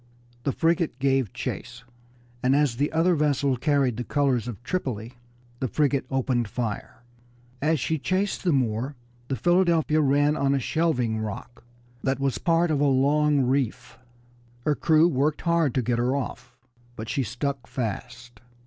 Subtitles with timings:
[0.45, 1.83] The frigate gave chase,
[2.41, 5.13] and as the other vessel carried the colors of Tripoli,
[5.59, 7.03] the frigate opened fire.
[7.61, 8.95] As she chased the Moor
[9.27, 11.63] the Philadelphia ran on a shelving rock
[12.01, 13.99] that was part of a long reef.
[14.65, 16.57] Her crew worked hard to get her off,
[16.95, 18.41] but she stuck fast.